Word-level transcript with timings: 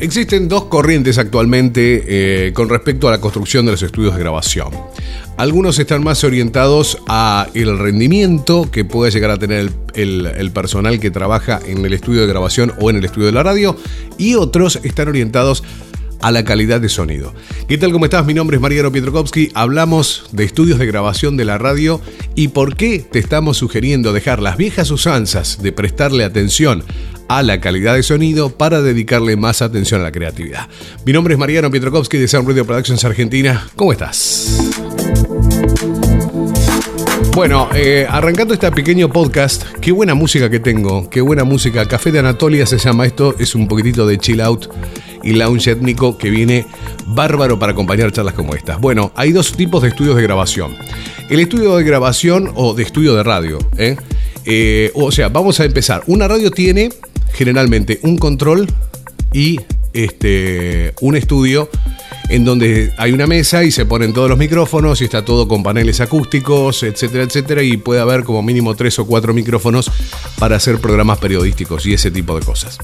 Existen 0.00 0.48
dos 0.48 0.64
corrientes 0.64 1.18
actualmente 1.18 2.04
eh, 2.08 2.52
con 2.54 2.70
respecto 2.70 3.06
a 3.06 3.10
la 3.10 3.20
construcción 3.20 3.66
de 3.66 3.72
los 3.72 3.82
estudios 3.82 4.14
de 4.14 4.20
grabación. 4.20 4.68
Algunos 5.36 5.78
están 5.78 6.02
más 6.02 6.24
orientados 6.24 6.96
a 7.06 7.48
el 7.52 7.78
rendimiento 7.78 8.70
que 8.70 8.86
puede 8.86 9.10
llegar 9.10 9.30
a 9.30 9.36
tener 9.36 9.70
el, 9.92 10.50
personal 10.54 11.00
que 11.00 11.10
trabaja 11.10 11.60
en 11.66 11.84
el 11.84 11.92
estudio 11.92 12.22
de 12.22 12.26
grabación 12.26 12.72
o 12.80 12.88
en 12.88 12.96
el 12.96 13.04
estudio 13.04 13.26
de 13.26 13.32
la 13.32 13.42
radio 13.42 13.76
y 14.16 14.36
otros 14.36 14.80
están 14.84 15.08
orientados 15.08 15.62
a 15.62 15.89
la 16.30 16.44
calidad 16.44 16.80
de 16.80 16.88
sonido. 16.88 17.34
¿Qué 17.68 17.78
tal? 17.78 17.92
¿Cómo 17.92 18.04
estás? 18.04 18.26
Mi 18.26 18.34
nombre 18.34 18.56
es 18.56 18.60
Mariano 18.60 18.92
Pietrokowski. 18.92 19.50
Hablamos 19.54 20.26
de 20.32 20.44
estudios 20.44 20.78
de 20.78 20.86
grabación 20.86 21.36
de 21.36 21.44
la 21.44 21.58
radio 21.58 22.00
y 22.34 22.48
por 22.48 22.76
qué 22.76 22.98
te 22.98 23.18
estamos 23.18 23.56
sugiriendo 23.56 24.12
dejar 24.12 24.40
las 24.40 24.56
viejas 24.56 24.90
usanzas 24.90 25.62
de 25.62 25.72
prestarle 25.72 26.24
atención 26.24 26.84
a 27.28 27.42
la 27.42 27.60
calidad 27.60 27.94
de 27.94 28.02
sonido 28.02 28.50
para 28.50 28.82
dedicarle 28.82 29.36
más 29.36 29.62
atención 29.62 30.00
a 30.00 30.04
la 30.04 30.12
creatividad. 30.12 30.68
Mi 31.06 31.12
nombre 31.12 31.34
es 31.34 31.40
Mariano 31.40 31.70
Pietrokowski 31.70 32.18
de 32.18 32.28
Sound 32.28 32.48
Radio 32.48 32.66
Productions 32.66 33.04
Argentina. 33.04 33.68
¿Cómo 33.76 33.92
estás? 33.92 34.58
Bueno, 37.34 37.68
eh, 37.72 38.06
arrancando 38.10 38.54
este 38.54 38.70
pequeño 38.72 39.08
podcast, 39.08 39.62
qué 39.80 39.92
buena 39.92 40.14
música 40.14 40.50
que 40.50 40.58
tengo, 40.58 41.08
qué 41.08 41.20
buena 41.20 41.44
música. 41.44 41.86
Café 41.86 42.10
de 42.10 42.18
Anatolia 42.18 42.66
se 42.66 42.76
llama 42.76 43.06
esto, 43.06 43.36
es 43.38 43.54
un 43.54 43.68
poquitito 43.68 44.06
de 44.06 44.18
chill 44.18 44.40
out 44.40 44.66
y 45.22 45.32
lounge 45.32 45.70
étnico 45.70 46.16
que 46.18 46.30
viene 46.30 46.66
bárbaro 47.06 47.58
para 47.58 47.72
acompañar 47.72 48.12
charlas 48.12 48.34
como 48.34 48.54
estas. 48.54 48.80
Bueno, 48.80 49.12
hay 49.16 49.32
dos 49.32 49.52
tipos 49.52 49.82
de 49.82 49.88
estudios 49.88 50.16
de 50.16 50.22
grabación. 50.22 50.76
El 51.28 51.40
estudio 51.40 51.76
de 51.76 51.84
grabación 51.84 52.52
o 52.54 52.74
de 52.74 52.82
estudio 52.82 53.14
de 53.14 53.22
radio. 53.22 53.58
¿eh? 53.76 53.96
Eh, 54.44 54.90
o 54.94 55.12
sea, 55.12 55.28
vamos 55.28 55.60
a 55.60 55.64
empezar. 55.64 56.02
Una 56.06 56.26
radio 56.28 56.50
tiene 56.50 56.90
generalmente 57.32 58.00
un 58.02 58.18
control 58.18 58.66
y 59.32 59.60
este, 59.92 60.94
un 61.00 61.16
estudio 61.16 61.68
en 62.30 62.44
donde 62.44 62.92
hay 62.96 63.12
una 63.12 63.26
mesa 63.26 63.64
y 63.64 63.72
se 63.72 63.84
ponen 63.86 64.12
todos 64.12 64.28
los 64.28 64.38
micrófonos 64.38 65.00
y 65.00 65.04
está 65.04 65.24
todo 65.24 65.48
con 65.48 65.62
paneles 65.64 66.00
acústicos, 66.00 66.84
etcétera, 66.84 67.24
etcétera, 67.24 67.62
y 67.62 67.76
puede 67.76 68.00
haber 68.00 68.22
como 68.22 68.40
mínimo 68.42 68.74
tres 68.76 68.98
o 69.00 69.04
cuatro 69.04 69.34
micrófonos 69.34 69.90
para 70.38 70.56
hacer 70.56 70.78
programas 70.78 71.18
periodísticos 71.18 71.84
y 71.86 71.94
ese 71.94 72.10
tipo 72.10 72.38
de 72.38 72.46
cosas. 72.46 72.78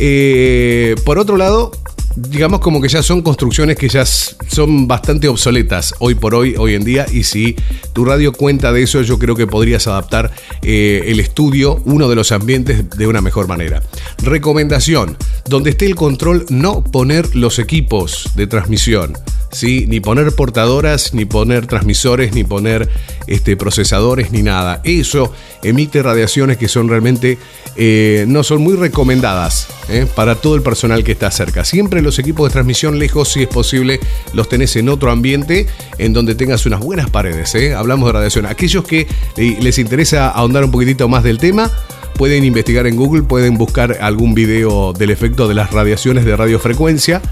Eh, 0.00 0.96
por 1.04 1.18
otro 1.18 1.36
lado, 1.36 1.70
digamos 2.16 2.60
como 2.60 2.80
que 2.80 2.88
ya 2.88 3.02
son 3.02 3.22
construcciones 3.22 3.76
que 3.76 3.88
ya 3.88 4.04
son 4.04 4.86
bastante 4.86 5.28
obsoletas 5.28 5.94
hoy 5.98 6.14
por 6.14 6.34
hoy, 6.34 6.54
hoy 6.58 6.74
en 6.74 6.84
día, 6.84 7.06
y 7.10 7.24
si 7.24 7.56
tu 7.92 8.04
radio 8.04 8.32
cuenta 8.32 8.72
de 8.72 8.82
eso, 8.82 9.02
yo 9.02 9.18
creo 9.18 9.34
que 9.34 9.46
podrías 9.46 9.86
adaptar 9.86 10.32
eh, 10.62 11.04
el 11.06 11.20
estudio, 11.20 11.80
uno 11.84 12.08
de 12.08 12.16
los 12.16 12.32
ambientes, 12.32 12.90
de 12.90 13.06
una 13.06 13.20
mejor 13.20 13.48
manera. 13.48 13.82
Recomendación, 14.22 15.16
donde 15.48 15.70
esté 15.70 15.86
el 15.86 15.94
control, 15.94 16.46
no 16.48 16.84
poner 16.84 17.34
los 17.34 17.58
equipos 17.58 18.30
de 18.34 18.46
transmisión. 18.46 19.14
¿Sí? 19.52 19.84
Ni 19.86 20.00
poner 20.00 20.32
portadoras, 20.32 21.14
ni 21.14 21.24
poner 21.24 21.66
transmisores, 21.66 22.34
ni 22.34 22.42
poner 22.42 22.88
este, 23.26 23.56
procesadores, 23.56 24.32
ni 24.32 24.42
nada. 24.42 24.80
Eso 24.82 25.32
emite 25.62 26.02
radiaciones 26.02 26.56
que 26.56 26.68
son 26.68 26.88
realmente, 26.88 27.38
eh, 27.76 28.24
no 28.26 28.42
son 28.42 28.62
muy 28.62 28.74
recomendadas 28.74 29.68
¿eh? 29.88 30.06
para 30.12 30.34
todo 30.34 30.56
el 30.56 30.62
personal 30.62 31.04
que 31.04 31.12
está 31.12 31.30
cerca. 31.30 31.64
Siempre 31.64 32.02
los 32.02 32.18
equipos 32.18 32.48
de 32.48 32.52
transmisión 32.52 32.98
lejos, 32.98 33.28
si 33.28 33.42
es 33.42 33.48
posible, 33.48 34.00
los 34.32 34.48
tenés 34.48 34.74
en 34.76 34.88
otro 34.88 35.10
ambiente 35.10 35.66
en 35.98 36.12
donde 36.12 36.34
tengas 36.34 36.66
unas 36.66 36.80
buenas 36.80 37.10
paredes. 37.10 37.54
¿eh? 37.54 37.74
Hablamos 37.74 38.08
de 38.08 38.12
radiación. 38.12 38.46
Aquellos 38.46 38.84
que 38.84 39.06
les 39.36 39.78
interesa 39.78 40.30
ahondar 40.30 40.64
un 40.64 40.70
poquitito 40.70 41.08
más 41.08 41.22
del 41.22 41.38
tema, 41.38 41.70
pueden 42.16 42.44
investigar 42.44 42.86
en 42.86 42.96
Google, 42.96 43.22
pueden 43.22 43.56
buscar 43.56 43.98
algún 44.00 44.34
video 44.34 44.92
del 44.92 45.10
efecto 45.10 45.48
de 45.48 45.54
las 45.54 45.70
radiaciones 45.70 46.24
de 46.24 46.36
radiofrecuencia, 46.36 47.22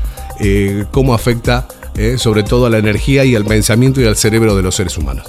cómo 0.91 1.15
afecta 1.15 1.69
eh, 1.97 2.17
sobre 2.19 2.43
todo 2.43 2.67
a 2.67 2.71
la 2.71 2.79
energía 2.79 3.25
y 3.25 3.35
al 3.35 3.45
pensamiento 3.45 4.01
y 4.01 4.07
al 4.07 4.17
cerebro 4.17 4.57
de 4.57 4.63
los 4.63 4.75
seres 4.75 4.97
humanos. 4.97 5.27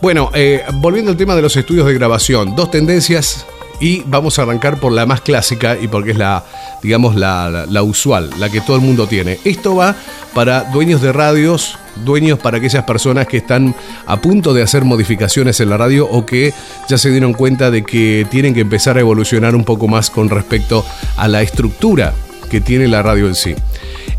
Bueno, 0.00 0.30
eh, 0.34 0.62
volviendo 0.74 1.10
al 1.10 1.16
tema 1.16 1.34
de 1.34 1.42
los 1.42 1.56
estudios 1.56 1.86
de 1.86 1.94
grabación, 1.94 2.54
dos 2.54 2.70
tendencias 2.70 3.46
y 3.80 4.02
vamos 4.06 4.38
a 4.38 4.42
arrancar 4.42 4.78
por 4.78 4.92
la 4.92 5.06
más 5.06 5.20
clásica 5.20 5.76
y 5.80 5.88
porque 5.88 6.12
es 6.12 6.18
la, 6.18 6.44
digamos, 6.82 7.14
la, 7.14 7.66
la, 7.68 7.82
usual, 7.82 8.30
la 8.38 8.48
que 8.48 8.60
todo 8.60 8.76
el 8.76 8.82
mundo 8.82 9.06
tiene. 9.06 9.38
Esto 9.44 9.76
va 9.76 9.94
para 10.34 10.64
dueños 10.64 11.02
de 11.02 11.12
radios, 11.12 11.78
dueños 12.04 12.38
para 12.38 12.58
aquellas 12.58 12.84
personas 12.84 13.26
que 13.26 13.38
están 13.38 13.74
a 14.06 14.20
punto 14.20 14.54
de 14.54 14.62
hacer 14.62 14.84
modificaciones 14.84 15.60
en 15.60 15.70
la 15.70 15.76
radio 15.76 16.06
o 16.06 16.24
que 16.24 16.52
ya 16.88 16.98
se 16.98 17.10
dieron 17.10 17.32
cuenta 17.32 17.70
de 17.70 17.84
que 17.84 18.26
tienen 18.30 18.54
que 18.54 18.60
empezar 18.60 18.96
a 18.96 19.00
evolucionar 19.00 19.54
un 19.54 19.64
poco 19.64 19.88
más 19.88 20.10
con 20.10 20.30
respecto 20.30 20.84
a 21.16 21.28
la 21.28 21.42
estructura 21.42 22.14
que 22.50 22.60
tiene 22.60 22.88
la 22.88 23.02
radio 23.02 23.26
en 23.26 23.34
sí. 23.34 23.54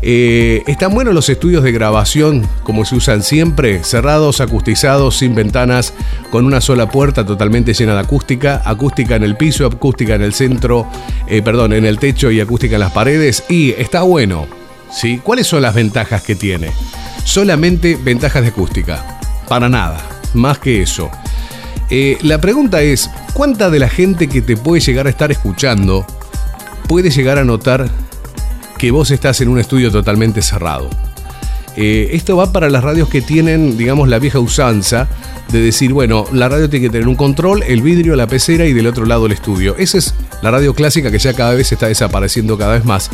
Eh, 0.02 0.62
están 0.66 0.94
buenos 0.94 1.14
los 1.14 1.28
estudios 1.28 1.62
de 1.62 1.72
grabación, 1.72 2.46
como 2.62 2.84
se 2.84 2.96
usan 2.96 3.22
siempre, 3.22 3.82
cerrados, 3.84 4.40
acustizados, 4.40 5.18
sin 5.18 5.34
ventanas, 5.34 5.92
con 6.30 6.44
una 6.44 6.60
sola 6.60 6.90
puerta 6.90 7.26
totalmente 7.26 7.74
llena 7.74 7.94
de 7.94 8.00
acústica, 8.00 8.62
acústica 8.64 9.16
en 9.16 9.24
el 9.24 9.36
piso, 9.36 9.66
acústica 9.66 10.14
en 10.14 10.22
el 10.22 10.34
centro, 10.34 10.86
eh, 11.26 11.42
perdón, 11.42 11.72
en 11.72 11.84
el 11.84 11.98
techo 11.98 12.30
y 12.30 12.40
acústica 12.40 12.76
en 12.76 12.80
las 12.80 12.92
paredes. 12.92 13.44
Y 13.48 13.70
está 13.72 14.02
bueno, 14.02 14.46
¿sí? 14.90 15.20
¿Cuáles 15.22 15.46
son 15.46 15.62
las 15.62 15.74
ventajas 15.74 16.22
que 16.22 16.36
tiene? 16.36 16.70
Solamente 17.24 17.98
ventajas 18.02 18.42
de 18.42 18.48
acústica, 18.48 19.20
para 19.48 19.68
nada, 19.68 20.00
más 20.34 20.58
que 20.58 20.82
eso. 20.82 21.10
Eh, 21.90 22.18
la 22.22 22.40
pregunta 22.40 22.82
es, 22.82 23.10
¿cuánta 23.32 23.70
de 23.70 23.78
la 23.78 23.88
gente 23.88 24.28
que 24.28 24.42
te 24.42 24.56
puede 24.56 24.80
llegar 24.80 25.06
a 25.06 25.10
estar 25.10 25.32
escuchando 25.32 26.06
puede 26.86 27.10
llegar 27.10 27.38
a 27.38 27.44
notar 27.44 27.88
que 28.78 28.90
vos 28.90 29.10
estás 29.10 29.40
en 29.40 29.48
un 29.48 29.58
estudio 29.58 29.90
totalmente 29.90 30.40
cerrado. 30.40 30.88
Eh, 31.80 32.16
esto 32.16 32.36
va 32.36 32.50
para 32.52 32.68
las 32.70 32.82
radios 32.82 33.08
que 33.08 33.20
tienen, 33.20 33.76
digamos, 33.76 34.08
la 34.08 34.18
vieja 34.18 34.40
usanza 34.40 35.08
de 35.52 35.60
decir, 35.60 35.92
bueno, 35.92 36.26
la 36.32 36.48
radio 36.48 36.68
tiene 36.68 36.86
que 36.86 36.90
tener 36.90 37.06
un 37.06 37.14
control, 37.14 37.62
el 37.62 37.82
vidrio, 37.82 38.16
la 38.16 38.26
pecera 38.26 38.66
y 38.66 38.72
del 38.72 38.88
otro 38.88 39.06
lado 39.06 39.26
el 39.26 39.32
estudio. 39.32 39.76
Esa 39.78 39.98
es 39.98 40.14
la 40.42 40.50
radio 40.50 40.74
clásica 40.74 41.10
que 41.10 41.20
ya 41.20 41.34
cada 41.34 41.54
vez 41.54 41.70
está 41.70 41.86
desapareciendo 41.86 42.58
cada 42.58 42.74
vez 42.74 42.84
más, 42.84 43.10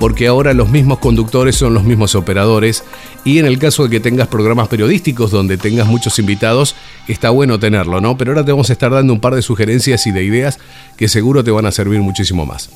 porque 0.00 0.26
ahora 0.26 0.54
los 0.54 0.70
mismos 0.70 0.98
conductores 0.98 1.56
son 1.56 1.74
los 1.74 1.84
mismos 1.84 2.14
operadores 2.14 2.84
y 3.24 3.38
en 3.38 3.44
el 3.44 3.58
caso 3.58 3.84
de 3.84 3.90
que 3.90 4.00
tengas 4.00 4.28
programas 4.28 4.68
periodísticos 4.68 5.30
donde 5.30 5.58
tengas 5.58 5.86
muchos 5.86 6.18
invitados, 6.18 6.74
está 7.08 7.28
bueno 7.28 7.58
tenerlo, 7.58 8.00
¿no? 8.00 8.16
Pero 8.16 8.32
ahora 8.32 8.44
te 8.44 8.52
vamos 8.52 8.70
a 8.70 8.72
estar 8.72 8.90
dando 8.90 9.12
un 9.12 9.20
par 9.20 9.34
de 9.34 9.42
sugerencias 9.42 10.06
y 10.06 10.10
de 10.10 10.24
ideas 10.24 10.58
que 10.96 11.08
seguro 11.08 11.44
te 11.44 11.50
van 11.50 11.66
a 11.66 11.70
servir 11.70 12.00
muchísimo 12.00 12.46
más. 12.46 12.70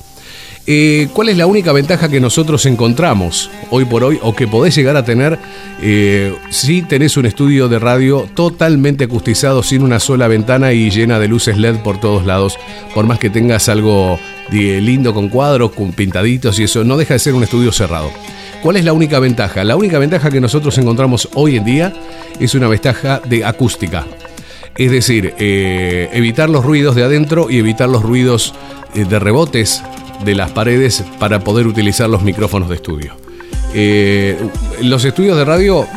Eh, 0.67 1.07
¿Cuál 1.13 1.29
es 1.29 1.37
la 1.37 1.47
única 1.47 1.71
ventaja 1.71 2.07
que 2.07 2.19
nosotros 2.19 2.67
encontramos 2.67 3.49
hoy 3.71 3.85
por 3.85 4.03
hoy 4.03 4.19
o 4.21 4.35
que 4.35 4.47
podés 4.47 4.75
llegar 4.75 4.95
a 4.95 5.03
tener 5.03 5.39
eh, 5.81 6.35
si 6.51 6.83
tenés 6.83 7.17
un 7.17 7.25
estudio 7.25 7.67
de 7.67 7.79
radio 7.79 8.27
totalmente 8.35 9.05
acustizado 9.05 9.63
sin 9.63 9.81
una 9.81 9.99
sola 9.99 10.27
ventana 10.27 10.71
y 10.71 10.91
llena 10.91 11.17
de 11.17 11.27
luces 11.27 11.57
LED 11.57 11.77
por 11.77 11.99
todos 11.99 12.27
lados? 12.27 12.59
Por 12.93 13.07
más 13.07 13.17
que 13.17 13.31
tengas 13.31 13.69
algo 13.69 14.19
lindo 14.51 15.13
con 15.13 15.29
cuadros, 15.29 15.71
con 15.71 15.93
pintaditos 15.93 16.59
y 16.59 16.63
eso, 16.63 16.83
no 16.83 16.97
deja 16.97 17.15
de 17.15 17.19
ser 17.19 17.33
un 17.33 17.43
estudio 17.43 17.71
cerrado. 17.71 18.11
¿Cuál 18.61 18.75
es 18.75 18.85
la 18.85 18.93
única 18.93 19.17
ventaja? 19.19 19.63
La 19.63 19.75
única 19.75 19.97
ventaja 19.97 20.29
que 20.29 20.41
nosotros 20.41 20.77
encontramos 20.77 21.27
hoy 21.33 21.57
en 21.57 21.65
día 21.65 21.93
es 22.39 22.53
una 22.53 22.67
ventaja 22.67 23.21
de 23.25 23.43
acústica. 23.43 24.05
Es 24.77 24.91
decir, 24.91 25.33
eh, 25.39 26.09
evitar 26.13 26.49
los 26.49 26.63
ruidos 26.63 26.95
de 26.95 27.03
adentro 27.03 27.49
y 27.49 27.57
evitar 27.57 27.89
los 27.89 28.03
ruidos 28.03 28.53
de 28.93 29.19
rebotes 29.19 29.81
de 30.23 30.35
las 30.35 30.51
paredes 30.51 31.03
para 31.19 31.39
poder 31.39 31.67
utilizar 31.67 32.09
los 32.09 32.23
micrófonos 32.23 32.69
de 32.69 32.75
estudio. 32.75 33.15
Eh, 33.73 34.37
los 34.81 35.05
estudios 35.05 35.37
de 35.37 35.45
radio 35.45 35.87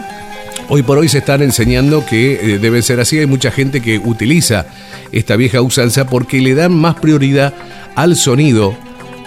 hoy 0.68 0.82
por 0.82 0.98
hoy 0.98 1.08
se 1.08 1.18
están 1.18 1.42
enseñando 1.42 2.04
que 2.06 2.34
eh, 2.54 2.58
deben 2.58 2.82
ser 2.82 3.00
así. 3.00 3.18
Hay 3.18 3.26
mucha 3.26 3.50
gente 3.50 3.80
que 3.80 3.98
utiliza 3.98 4.66
esta 5.12 5.36
vieja 5.36 5.60
usanza 5.60 6.06
porque 6.06 6.40
le 6.40 6.54
dan 6.54 6.72
más 6.72 6.96
prioridad 6.96 7.54
al 7.94 8.16
sonido 8.16 8.76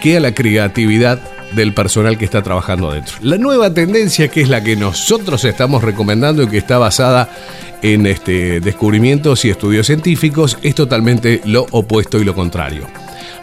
que 0.02 0.18
a 0.18 0.20
la 0.20 0.34
creatividad 0.34 1.20
del 1.56 1.74
personal 1.74 2.18
que 2.18 2.26
está 2.26 2.42
trabajando 2.42 2.90
adentro. 2.90 3.16
La 3.22 3.38
nueva 3.38 3.74
tendencia, 3.74 4.28
que 4.28 4.42
es 4.42 4.50
la 4.50 4.64
que 4.64 4.76
nosotros 4.76 5.46
estamos 5.46 5.84
recomendando 5.84 6.44
y 6.44 6.48
que 6.48 6.58
está 6.58 6.78
basada 6.78 7.30
en 7.82 8.06
este, 8.06 8.60
descubrimientos 8.60 9.46
y 9.46 9.50
estudios 9.50 9.88
científicos, 9.88 10.58
es 10.62 10.76
totalmente 10.76 11.42
lo 11.46 11.66
opuesto 11.72 12.20
y 12.20 12.26
lo 12.26 12.36
contrario. 12.36 12.88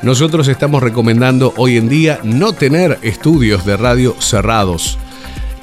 Nosotros 0.05 0.49
estamos 0.49 0.83
recomendando 0.83 1.55
hoy 1.57 1.79
en 1.79 1.89
día 1.89 2.21
no 2.23 2.53
tener 2.53 2.99
estudios 3.01 3.65
de 3.65 3.79
radio 3.79 4.15
cerrados. 4.21 4.99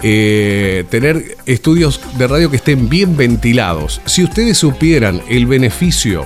Eh, 0.01 0.83
tener 0.89 1.37
estudios 1.45 2.01
de 2.17 2.25
radio 2.25 2.49
que 2.49 2.55
estén 2.55 2.89
bien 2.89 3.15
ventilados. 3.15 4.01
Si 4.05 4.23
ustedes 4.23 4.57
supieran 4.57 5.21
el 5.29 5.45
beneficio 5.45 6.25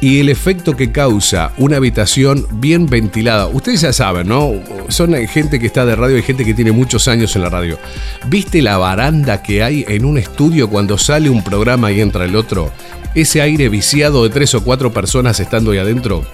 y 0.00 0.18
el 0.18 0.30
efecto 0.30 0.74
que 0.76 0.90
causa 0.90 1.52
una 1.58 1.76
habitación 1.76 2.44
bien 2.54 2.86
ventilada. 2.86 3.46
Ustedes 3.46 3.82
ya 3.82 3.92
saben, 3.92 4.26
¿no? 4.26 4.54
Son 4.88 5.14
gente 5.28 5.60
que 5.60 5.68
está 5.68 5.86
de 5.86 5.94
radio 5.94 6.18
y 6.18 6.22
gente 6.22 6.44
que 6.44 6.54
tiene 6.54 6.72
muchos 6.72 7.06
años 7.06 7.36
en 7.36 7.42
la 7.42 7.50
radio. 7.50 7.78
¿Viste 8.26 8.62
la 8.62 8.78
baranda 8.78 9.44
que 9.44 9.62
hay 9.62 9.84
en 9.86 10.04
un 10.04 10.18
estudio 10.18 10.68
cuando 10.68 10.98
sale 10.98 11.30
un 11.30 11.44
programa 11.44 11.92
y 11.92 12.00
entra 12.00 12.24
el 12.24 12.34
otro? 12.34 12.72
Ese 13.14 13.40
aire 13.40 13.68
viciado 13.68 14.24
de 14.24 14.30
tres 14.30 14.56
o 14.56 14.64
cuatro 14.64 14.92
personas 14.92 15.38
estando 15.38 15.70
ahí 15.70 15.78
adentro. 15.78 16.26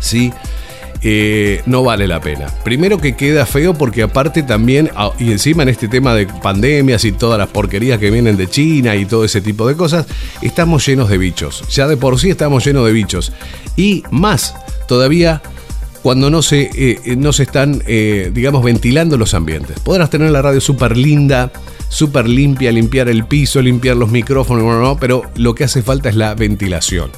¿Sí? 0.00 0.32
eh, 1.02 1.62
no 1.66 1.82
vale 1.82 2.06
la 2.06 2.20
pena. 2.20 2.46
Primero 2.64 2.98
que 2.98 3.16
queda 3.16 3.46
feo 3.46 3.74
porque 3.74 4.02
aparte 4.02 4.42
también, 4.42 4.90
ah, 4.94 5.12
y 5.18 5.32
encima 5.32 5.62
en 5.62 5.70
este 5.70 5.88
tema 5.88 6.14
de 6.14 6.26
pandemias 6.26 7.04
y 7.04 7.12
todas 7.12 7.38
las 7.38 7.48
porquerías 7.48 7.98
que 7.98 8.10
vienen 8.10 8.36
de 8.36 8.48
China 8.48 8.96
y 8.96 9.06
todo 9.06 9.24
ese 9.24 9.40
tipo 9.40 9.66
de 9.66 9.76
cosas, 9.76 10.06
estamos 10.42 10.86
llenos 10.86 11.08
de 11.08 11.18
bichos. 11.18 11.64
Ya 11.70 11.86
de 11.88 11.96
por 11.96 12.18
sí 12.18 12.30
estamos 12.30 12.64
llenos 12.64 12.84
de 12.84 12.92
bichos. 12.92 13.32
Y 13.76 14.02
más 14.10 14.54
todavía 14.86 15.42
cuando 16.02 16.30
no 16.30 16.42
se, 16.42 16.70
eh, 16.74 17.16
no 17.16 17.32
se 17.32 17.42
están, 17.44 17.82
eh, 17.86 18.30
digamos, 18.32 18.62
ventilando 18.62 19.16
los 19.16 19.34
ambientes. 19.34 19.78
Podrás 19.80 20.10
tener 20.10 20.30
la 20.30 20.42
radio 20.42 20.60
súper 20.60 20.96
linda, 20.96 21.52
súper 21.88 22.28
limpia, 22.28 22.72
limpiar 22.72 23.08
el 23.08 23.26
piso, 23.26 23.60
limpiar 23.60 23.96
los 23.96 24.10
micrófonos, 24.10 24.96
pero 24.98 25.22
lo 25.36 25.54
que 25.54 25.64
hace 25.64 25.82
falta 25.82 26.08
es 26.08 26.14
la 26.14 26.34
ventilación. 26.34 27.10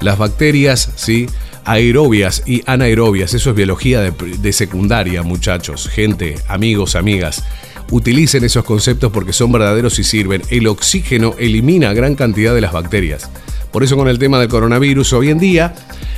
Las 0.00 0.18
bacterias, 0.18 0.90
¿sí? 0.96 1.26
Aerobias 1.66 2.44
y 2.46 2.62
anaerobias, 2.64 3.34
eso 3.34 3.50
es 3.50 3.56
biología 3.56 4.00
de, 4.00 4.52
secundaria, 4.52 5.22
muchachos, 5.22 5.88
gente, 5.88 6.36
amigos, 6.48 6.94
amigas. 6.94 7.44
Utilicen 7.90 8.44
esos 8.44 8.64
conceptos 8.64 9.12
porque 9.12 9.32
son 9.32 9.52
verdaderos 9.52 9.98
y 9.98 10.04
sirven. 10.04 10.42
El 10.50 10.66
oxígeno 10.66 11.34
elimina 11.38 11.92
gran 11.92 12.14
cantidad 12.14 12.54
de 12.54 12.60
las 12.60 12.72
bacterias. 12.72 13.30
Por 13.70 13.84
eso 13.84 13.96
con 13.96 14.08
el 14.08 14.18
tema 14.18 14.38
del 14.40 14.48
coronavirus 14.48 15.12
hoy 15.12 15.30
en 15.30 15.38
día 15.38 15.74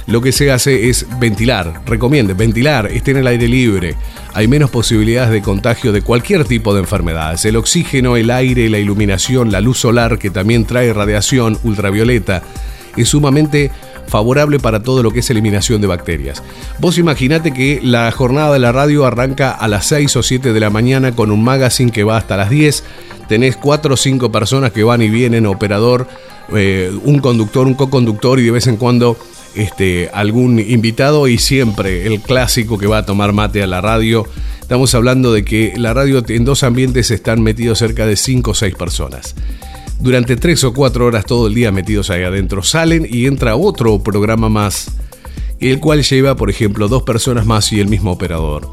lo 0.06 0.22
que 0.22 0.32
se 0.32 0.50
hace 0.50 0.88
es 0.88 1.06
ventilar, 1.18 1.82
recomiende, 1.84 2.32
ventilar, 2.32 2.86
estén 2.86 3.16
en 3.16 3.22
el 3.22 3.26
aire 3.26 3.48
libre. 3.48 3.94
Hay 4.32 4.48
menos 4.48 4.70
posibilidades 4.70 5.30
de 5.30 5.42
contagio 5.42 5.92
de 5.92 6.00
cualquier 6.02 6.44
tipo 6.44 6.72
de 6.72 6.80
enfermedades. 6.80 7.44
El 7.44 7.56
oxígeno, 7.56 8.16
el 8.16 8.30
aire, 8.30 8.70
la 8.70 8.78
iluminación, 8.78 9.50
la 9.50 9.60
luz 9.60 9.78
solar 9.78 10.18
que 10.18 10.30
también 10.30 10.64
trae 10.64 10.92
radiación 10.94 11.58
ultravioleta 11.64 12.42
es 12.96 13.08
sumamente 13.08 13.70
favorable 14.08 14.58
para 14.58 14.82
todo 14.82 15.02
lo 15.02 15.10
que 15.12 15.20
es 15.20 15.30
eliminación 15.30 15.80
de 15.80 15.86
bacterias. 15.86 16.42
Vos 16.80 16.98
imaginate 16.98 17.52
que 17.52 17.80
la 17.82 18.10
jornada 18.10 18.52
de 18.52 18.58
la 18.58 18.72
radio 18.72 19.06
arranca 19.06 19.50
a 19.52 19.68
las 19.68 19.86
6 19.86 20.16
o 20.16 20.22
7 20.22 20.52
de 20.52 20.60
la 20.60 20.70
mañana 20.70 21.14
con 21.14 21.30
un 21.30 21.44
magazine 21.44 21.92
que 21.92 22.04
va 22.04 22.16
hasta 22.16 22.36
las 22.36 22.50
10. 22.50 22.84
Tenés 23.28 23.56
4 23.56 23.94
o 23.94 23.96
5 23.96 24.32
personas 24.32 24.72
que 24.72 24.82
van 24.82 25.02
y 25.02 25.08
vienen, 25.08 25.46
operador, 25.46 26.08
eh, 26.54 26.90
un 27.04 27.18
conductor, 27.18 27.66
un 27.66 27.74
co-conductor 27.74 28.40
y 28.40 28.44
de 28.44 28.50
vez 28.50 28.66
en 28.66 28.76
cuando 28.76 29.16
este, 29.54 30.10
algún 30.12 30.58
invitado 30.58 31.28
y 31.28 31.38
siempre 31.38 32.06
el 32.06 32.20
clásico 32.20 32.78
que 32.78 32.86
va 32.86 32.98
a 32.98 33.06
tomar 33.06 33.32
mate 33.32 33.62
a 33.62 33.66
la 33.66 33.80
radio. 33.80 34.26
Estamos 34.60 34.94
hablando 34.94 35.32
de 35.32 35.44
que 35.44 35.74
la 35.76 35.94
radio 35.94 36.22
en 36.28 36.44
dos 36.44 36.62
ambientes 36.62 37.10
están 37.10 37.42
metidos 37.42 37.78
cerca 37.78 38.06
de 38.06 38.16
5 38.16 38.50
o 38.50 38.54
6 38.54 38.74
personas 38.74 39.34
durante 40.00 40.36
tres 40.36 40.64
o 40.64 40.72
cuatro 40.72 41.06
horas 41.06 41.24
todo 41.24 41.46
el 41.46 41.54
día 41.54 41.72
metidos 41.72 42.10
ahí 42.10 42.22
adentro. 42.22 42.62
Salen 42.62 43.06
y 43.10 43.26
entra 43.26 43.56
otro 43.56 43.98
programa 44.02 44.48
más, 44.48 44.90
el 45.60 45.80
cual 45.80 46.02
lleva, 46.02 46.36
por 46.36 46.50
ejemplo, 46.50 46.88
dos 46.88 47.02
personas 47.02 47.46
más 47.46 47.72
y 47.72 47.80
el 47.80 47.88
mismo 47.88 48.12
operador. 48.12 48.72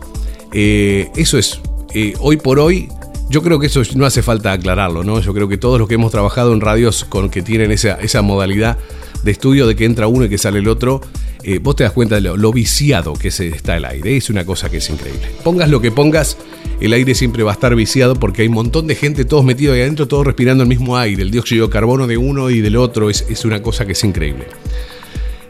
Eh, 0.54 1.10
eso 1.16 1.38
es, 1.38 1.60
eh, 1.94 2.13
hoy 2.19 2.38
por 2.38 2.60
hoy, 2.60 2.89
yo 3.30 3.42
creo 3.42 3.60
que 3.60 3.68
eso 3.68 3.81
no 3.95 4.06
hace 4.06 4.22
falta 4.22 4.51
aclararlo, 4.51 5.04
¿no? 5.04 5.19
Yo 5.19 5.33
creo 5.33 5.48
que 5.48 5.57
todos 5.57 5.80
los 5.80 5.88
que 5.88 5.95
hemos 5.95 6.12
trabajado 6.12 6.54
en 6.54 6.62
radios 6.62 7.06
con 7.06 7.30
que 7.30 7.42
tienen 7.42 7.72
esa, 7.72 7.95
esa 7.95 8.22
modalidad 8.22 8.77
de 9.24 9.31
estudio 9.31 9.66
de 9.66 9.75
que 9.75 9.86
entra 9.86 10.07
uno 10.07 10.25
y 10.25 10.30
que 10.30 10.38
sale 10.38 10.60
el 10.60 10.68
otro, 10.68 11.01
eh, 11.47 11.59
vos 11.59 11.75
te 11.75 11.83
das 11.83 11.94
cuenta 11.94 12.15
de 12.15 12.21
lo, 12.21 12.51
viciado 12.51 13.13
que 13.13 13.30
se 13.30 13.47
está 13.50 13.77
el 13.77 13.86
aire. 13.86 14.18
Es 14.18 14.31
una 14.31 14.44
cosa 14.44 14.68
que 14.71 14.77
es 14.77 14.89
increíble. 14.89 15.27
Pongas 15.44 15.69
lo 15.69 15.80
que 15.80 15.92
pongas, 15.92 16.38
el 16.81 16.92
aire 16.92 17.13
siempre 17.13 17.44
va 17.44 17.51
a 17.51 17.53
estar 17.53 17.75
viciado 17.75 18.15
porque 18.15 18.42
hay 18.42 18.47
un 18.47 18.56
montón 18.56 18.88
de 18.88 18.95
gente, 18.95 19.25
todos 19.25 19.45
metidos 19.45 19.75
ahí 19.75 19.81
adentro, 19.81 20.07
todos 20.07 20.25
respirando 20.25 20.63
el 20.63 20.69
mismo 20.69 20.97
aire, 20.97 21.21
el 21.21 21.30
dióxido 21.30 21.68
de 21.68 21.71
carbono 21.71 22.07
de 22.07 22.18
uno 22.18 22.50
y 22.50 22.62
del 22.62 22.75
otro, 22.75 23.12
es, 23.12 23.45
una 23.45 23.62
cosa 23.62 23.86
que 23.86 23.92
es 23.92 24.03
increíble. 24.03 24.47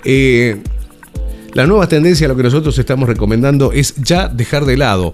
Eh, 0.04 0.58
la 1.54 1.66
nueva 1.66 1.88
tendencia, 1.88 2.28
lo 2.28 2.36
que 2.36 2.44
nosotros 2.44 2.78
estamos 2.78 3.08
recomendando 3.08 3.72
es 3.72 3.96
ya 3.96 4.28
dejar 4.28 4.66
de 4.66 4.76
lado 4.76 5.14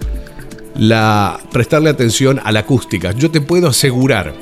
la 0.75 1.39
prestarle 1.51 1.91
atención 1.91 2.41
a 2.43 2.51
la 2.51 2.61
acústica. 2.61 3.11
Yo 3.11 3.29
te 3.29 3.39
puedo 3.39 3.67
asegurar, 3.67 4.33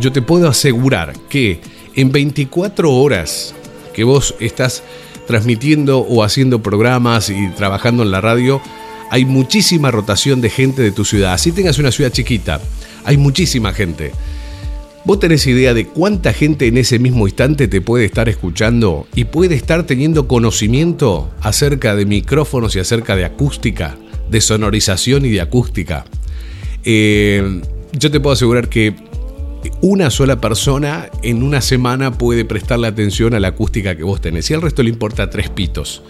yo 0.00 0.10
te 0.10 0.22
puedo 0.22 0.48
asegurar 0.48 1.12
que 1.28 1.60
en 1.94 2.10
24 2.10 2.92
horas 2.92 3.54
que 3.92 4.02
vos 4.02 4.34
estás 4.40 4.82
transmitiendo 5.26 5.98
o 6.00 6.22
haciendo 6.22 6.62
programas 6.62 7.30
y 7.30 7.48
trabajando 7.56 8.02
en 8.02 8.10
la 8.10 8.20
radio, 8.20 8.60
hay 9.10 9.24
muchísima 9.24 9.90
rotación 9.90 10.40
de 10.40 10.50
gente 10.50 10.82
de 10.82 10.90
tu 10.92 11.04
ciudad. 11.04 11.32
Así 11.32 11.52
tengas 11.52 11.78
una 11.78 11.92
ciudad 11.92 12.10
chiquita, 12.10 12.60
hay 13.04 13.16
muchísima 13.16 13.72
gente. 13.72 14.12
¿Vos 15.04 15.20
tenés 15.20 15.46
idea 15.46 15.74
de 15.74 15.86
cuánta 15.86 16.32
gente 16.32 16.66
en 16.66 16.78
ese 16.78 16.98
mismo 16.98 17.26
instante 17.28 17.68
te 17.68 17.82
puede 17.82 18.06
estar 18.06 18.28
escuchando 18.30 19.06
y 19.14 19.24
puede 19.24 19.54
estar 19.54 19.82
teniendo 19.82 20.26
conocimiento 20.26 21.30
acerca 21.42 21.94
de 21.94 22.06
micrófonos 22.06 22.74
y 22.74 22.78
acerca 22.78 23.14
de 23.14 23.26
acústica, 23.26 23.98
de 24.30 24.40
sonorización 24.40 25.26
y 25.26 25.30
de 25.30 25.42
acústica? 25.42 26.06
Eh, 26.84 27.60
yo 27.92 28.10
te 28.10 28.18
puedo 28.18 28.32
asegurar 28.32 28.70
que 28.70 28.94
una 29.80 30.10
sola 30.10 30.40
persona 30.40 31.08
en 31.22 31.42
una 31.42 31.60
semana 31.60 32.12
puede 32.12 32.44
prestarle 32.44 32.86
atención 32.86 33.34
a 33.34 33.40
la 33.40 33.48
acústica 33.48 33.96
que 33.96 34.02
vos 34.02 34.20
tenés 34.20 34.50
y 34.50 34.54
al 34.54 34.62
resto 34.62 34.82
le 34.82 34.90
importa 34.90 35.30
tres 35.30 35.50
pitos. 35.50 36.02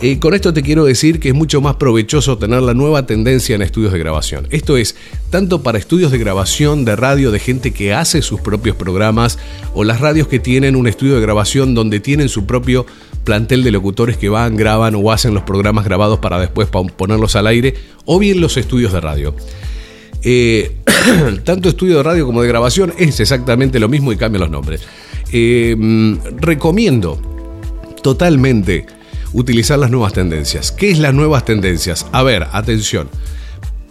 Eh, 0.00 0.18
con 0.18 0.34
esto 0.34 0.52
te 0.52 0.62
quiero 0.62 0.84
decir 0.84 1.20
que 1.20 1.28
es 1.28 1.34
mucho 1.34 1.60
más 1.60 1.76
provechoso 1.76 2.36
tener 2.36 2.62
la 2.62 2.74
nueva 2.74 3.06
tendencia 3.06 3.54
en 3.54 3.62
estudios 3.62 3.92
de 3.92 3.98
grabación. 3.98 4.46
Esto 4.50 4.76
es, 4.76 4.96
tanto 5.30 5.62
para 5.62 5.78
estudios 5.78 6.10
de 6.10 6.18
grabación 6.18 6.84
de 6.84 6.96
radio 6.96 7.30
de 7.30 7.38
gente 7.38 7.70
que 7.70 7.94
hace 7.94 8.20
sus 8.20 8.40
propios 8.40 8.76
programas 8.76 9.38
o 9.72 9.84
las 9.84 10.00
radios 10.00 10.26
que 10.26 10.40
tienen 10.40 10.74
un 10.74 10.88
estudio 10.88 11.14
de 11.14 11.20
grabación 11.20 11.74
donde 11.74 12.00
tienen 12.00 12.28
su 12.28 12.44
propio 12.44 12.86
plantel 13.22 13.62
de 13.62 13.70
locutores 13.70 14.16
que 14.16 14.28
van, 14.28 14.56
graban 14.56 14.94
o 14.94 15.12
hacen 15.12 15.32
los 15.32 15.44
programas 15.44 15.84
grabados 15.84 16.18
para 16.18 16.38
después 16.38 16.68
ponerlos 16.68 17.36
al 17.36 17.46
aire, 17.46 17.74
o 18.04 18.18
bien 18.18 18.40
los 18.40 18.56
estudios 18.56 18.92
de 18.92 19.00
radio. 19.00 19.34
Eh, 20.22 20.76
tanto 21.44 21.68
estudio 21.68 21.98
de 21.98 22.02
radio 22.02 22.26
como 22.26 22.42
de 22.42 22.48
grabación 22.48 22.92
es 22.98 23.20
exactamente 23.20 23.78
lo 23.78 23.88
mismo 23.88 24.12
y 24.12 24.16
cambian 24.16 24.42
los 24.42 24.50
nombres. 24.50 24.82
Eh, 25.32 25.74
mm, 25.76 26.38
recomiendo 26.38 27.20
totalmente 28.02 28.86
utilizar 29.32 29.78
las 29.78 29.90
nuevas 29.90 30.12
tendencias. 30.12 30.72
¿Qué 30.72 30.90
es 30.90 30.98
las 30.98 31.14
nuevas 31.14 31.44
tendencias? 31.44 32.06
A 32.12 32.22
ver, 32.22 32.46
atención. 32.52 33.08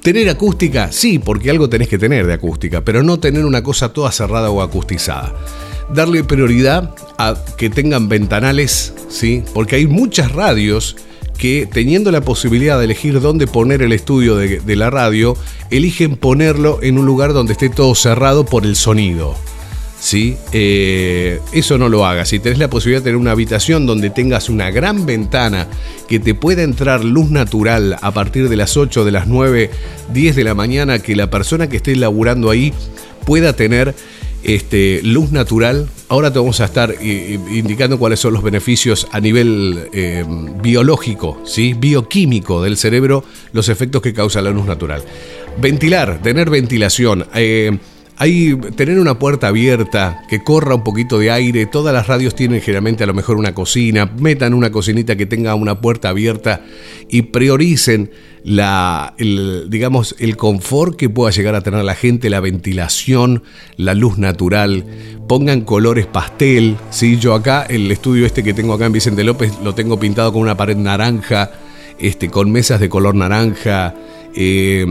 Tener 0.01 0.29
acústica, 0.29 0.91
sí, 0.91 1.19
porque 1.19 1.49
algo 1.49 1.69
tenés 1.69 1.87
que 1.87 1.97
tener 1.97 2.27
de 2.27 2.33
acústica, 2.33 2.83
pero 2.83 3.03
no 3.03 3.19
tener 3.19 3.45
una 3.45 3.63
cosa 3.63 3.93
toda 3.93 4.11
cerrada 4.11 4.49
o 4.49 4.61
acustizada. 4.61 5.33
Darle 5.93 6.23
prioridad 6.23 6.93
a 7.17 7.35
que 7.57 7.69
tengan 7.69 8.09
ventanales, 8.09 8.93
¿sí? 9.09 9.43
Porque 9.53 9.77
hay 9.77 9.87
muchas 9.87 10.31
radios 10.31 10.97
que 11.37 11.67
teniendo 11.71 12.11
la 12.11 12.21
posibilidad 12.21 12.77
de 12.77 12.85
elegir 12.85 13.19
dónde 13.19 13.47
poner 13.47 13.81
el 13.81 13.91
estudio 13.91 14.35
de, 14.35 14.75
la 14.75 14.89
radio, 14.89 15.35
eligen 15.69 16.15
ponerlo 16.15 16.79
en 16.81 16.97
un 16.97 17.05
lugar 17.05 17.33
donde 17.33 17.53
esté 17.53 17.69
todo 17.69 17.95
cerrado 17.95 18.45
por 18.45 18.65
el 18.65 18.75
sonido. 18.75 19.35
¿Sí? 19.99 20.35
Eh, 20.51 21.39
eso 21.53 21.77
no 21.77 21.87
lo 21.87 22.05
hagas. 22.05 22.27
Si 22.27 22.39
tenés 22.39 22.59
la 22.59 22.69
posibilidad 22.69 22.99
de 22.99 23.05
tener 23.05 23.17
una 23.17 23.31
habitación 23.31 23.85
donde 23.85 24.09
tengas 24.09 24.49
una 24.49 24.69
gran 24.69 25.05
ventana 25.05 25.67
que 26.09 26.19
te 26.19 26.35
pueda 26.35 26.63
entrar 26.63 27.05
luz 27.05 27.31
natural 27.31 27.97
a 28.01 28.11
partir 28.11 28.49
de 28.49 28.57
las 28.57 28.75
8, 28.75 29.05
de 29.05 29.11
las 29.11 29.27
9, 29.27 29.69
10 30.11 30.35
de 30.35 30.43
la 30.43 30.55
mañana, 30.55 30.99
que 30.99 31.15
la 31.15 31.29
persona 31.29 31.69
que 31.69 31.77
esté 31.77 31.95
laburando 31.95 32.49
ahí 32.49 32.73
pueda 33.25 33.53
tener 33.53 33.95
este, 34.43 35.01
luz 35.03 35.31
natural. 35.31 35.89
Ahora 36.09 36.31
te 36.31 36.39
vamos 36.39 36.59
a 36.59 36.65
estar 36.65 36.91
eh, 36.91 36.95
eh, 37.01 37.39
indicando 37.51 37.97
cuáles 37.97 38.19
son 38.19 38.33
los 38.33 38.43
beneficios 38.43 39.07
a 39.11 39.19
nivel 39.19 39.89
eh, 39.93 40.23
biológico, 40.61 41.41
¿sí? 41.45 41.73
bioquímico 41.73 42.61
del 42.61 42.77
cerebro, 42.77 43.23
los 43.51 43.69
efectos 43.69 44.01
que 44.01 44.13
causa 44.13 44.41
la 44.41 44.51
luz 44.51 44.65
natural. 44.65 45.03
Ventilar, 45.59 46.21
tener 46.21 46.49
ventilación. 46.49 47.25
Hay 48.17 48.55
tener 48.75 48.99
una 48.99 49.17
puerta 49.17 49.47
abierta, 49.47 50.23
que 50.29 50.43
corra 50.43 50.75
un 50.75 50.83
poquito 50.83 51.17
de 51.17 51.31
aire. 51.31 51.65
Todas 51.65 51.93
las 51.93 52.07
radios 52.07 52.35
tienen 52.35 52.61
generalmente 52.61 53.03
a 53.03 53.07
lo 53.07 53.13
mejor 53.13 53.37
una 53.37 53.55
cocina. 53.55 54.11
Metan 54.19 54.53
una 54.53 54.71
cocinita 54.71 55.15
que 55.15 55.25
tenga 55.25 55.55
una 55.55 55.81
puerta 55.81 56.09
abierta 56.09 56.61
y 57.09 57.23
prioricen 57.23 58.11
la, 58.43 59.15
el, 59.17 59.67
digamos, 59.69 60.15
el 60.19 60.37
confort 60.37 60.95
que 60.95 61.09
pueda 61.09 61.31
llegar 61.31 61.55
a 61.55 61.61
tener 61.61 61.83
la 61.83 61.95
gente, 61.95 62.29
la 62.29 62.39
ventilación, 62.39 63.43
la 63.77 63.95
luz 63.95 64.19
natural. 64.19 64.85
Pongan 65.27 65.61
colores 65.61 66.05
pastel. 66.05 66.77
¿sí? 66.91 67.17
Yo 67.17 67.33
acá, 67.33 67.63
el 67.63 67.91
estudio 67.91 68.27
este 68.27 68.43
que 68.43 68.53
tengo 68.53 68.73
acá 68.73 68.85
en 68.85 68.93
Vicente 68.93 69.23
López, 69.23 69.53
lo 69.63 69.73
tengo 69.73 69.99
pintado 69.99 70.31
con 70.31 70.43
una 70.43 70.55
pared 70.55 70.77
naranja, 70.77 71.51
este, 71.97 72.29
con 72.29 72.51
mesas 72.51 72.79
de 72.79 72.89
color 72.89 73.15
naranja 73.15 73.95
eh, 74.35 74.85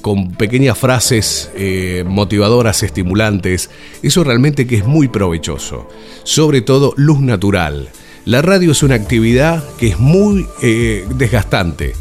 con 0.00 0.32
pequeñas 0.32 0.78
frases 0.78 1.50
eh, 1.56 2.04
motivadoras, 2.06 2.82
estimulantes. 2.82 3.70
Eso 4.02 4.24
realmente 4.24 4.66
que 4.66 4.76
es 4.76 4.86
muy 4.86 5.08
provechoso. 5.08 5.88
Sobre 6.24 6.60
todo 6.60 6.94
luz 6.96 7.20
natural. 7.20 7.88
La 8.24 8.42
radio 8.42 8.72
es 8.72 8.82
una 8.82 8.94
actividad 8.94 9.64
que 9.78 9.88
es 9.88 9.98
muy 9.98 10.46
eh, 10.62 11.04
desgastante. 11.16 11.94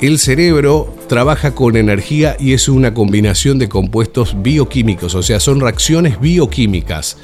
El 0.00 0.18
cerebro 0.18 0.94
trabaja 1.08 1.54
con 1.54 1.76
energía 1.76 2.36
y 2.38 2.52
es 2.52 2.68
una 2.68 2.92
combinación 2.92 3.58
de 3.58 3.68
compuestos 3.68 4.36
bioquímicos, 4.42 5.14
o 5.14 5.22
sea, 5.22 5.40
son 5.40 5.60
reacciones 5.60 6.20
bioquímicas 6.20 7.16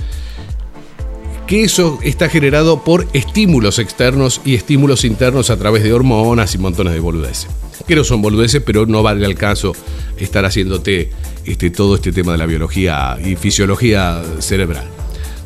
que 1.51 1.65
eso 1.65 1.99
está 2.05 2.29
generado 2.29 2.85
por 2.85 3.09
estímulos 3.13 3.81
externos 3.81 4.41
y 4.45 4.55
estímulos 4.55 5.05
internos 5.05 5.51
a 5.51 5.57
través 5.57 5.83
de 5.83 5.93
hormonas 5.93 6.55
y 6.55 6.59
montones 6.59 6.95
de 6.95 7.01
boludeces. 7.01 7.49
Que 7.87 7.97
no 7.97 8.05
son 8.05 8.23
boludeces, 8.23 8.63
pero 8.65 8.87
no 8.87 9.03
vale 9.03 9.27
el 9.27 9.35
caso 9.35 9.73
estar 10.19 10.45
haciéndote 10.45 11.11
este, 11.45 11.71
todo 11.71 11.97
este 11.97 12.13
tema 12.13 12.33
de 12.33 12.39
la 12.39 12.47
biología 12.47 13.19
y 13.25 13.37
fisiología 13.37 14.23
cerebral, 14.39 14.85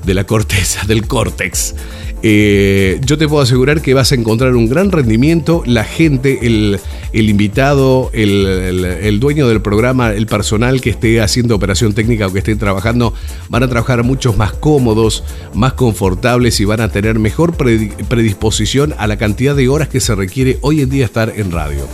de 0.05 0.15
la 0.15 0.25
corteza, 0.25 0.85
del 0.87 1.07
córtex. 1.07 1.75
Eh, 2.27 3.01
yo 3.05 3.19
te 3.19 3.29
puedo 3.29 3.43
asegurar 3.43 3.83
que 3.83 3.93
vas 3.93 4.11
a 4.11 4.15
encontrar 4.15 4.55
un 4.55 4.67
gran 4.67 4.91
rendimiento. 4.91 5.63
La 5.67 5.85
gente, 5.85 6.47
el, 6.47 6.81
invitado, 7.13 8.11
el, 8.15 9.19
dueño 9.21 9.47
del 9.47 9.61
programa, 9.61 10.11
el 10.11 10.27
personal 10.27 10.81
que 10.81 10.89
esté 10.89 11.21
haciendo 11.21 11.55
operación 11.55 11.93
técnica 11.93 12.27
o 12.27 12.33
que 12.33 12.39
esté 12.39 12.57
trabajando, 12.57 13.13
van 13.51 13.63
a 13.63 13.69
trabajar 13.69 14.05
muchos 14.05 14.39
más 14.39 14.55
cómodos, 14.55 15.23
más 15.53 15.75
confortables 15.75 16.59
y 16.61 16.65
van 16.65 16.81
a 16.81 16.89
tener 16.91 17.19
mejor 17.19 17.59
predisposición 17.59 18.95
a 18.97 19.07
la 19.07 19.19
cantidad 19.19 19.55
de 19.55 19.69
horas 19.69 19.89
que 19.89 20.01
se 20.01 20.15
requiere 20.15 20.57
hoy 20.63 20.81
en 20.81 20.89
día 20.89 21.05
estar 21.05 21.31
en 21.37 21.53
radio. 21.53 21.87